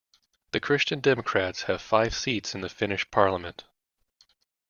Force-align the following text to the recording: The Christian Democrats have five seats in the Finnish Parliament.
The 0.51 0.59
Christian 0.59 0.99
Democrats 0.99 1.61
have 1.69 1.79
five 1.79 2.15
seats 2.15 2.55
in 2.55 2.61
the 2.61 2.69
Finnish 2.69 3.11
Parliament. 3.11 3.65